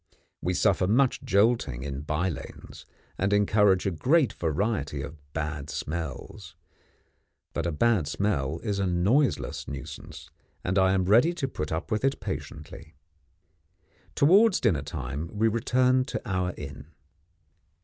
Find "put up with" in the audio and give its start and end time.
11.47-12.03